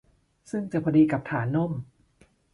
[0.51, 1.71] ซึ่งจะพอดีกับฐานนม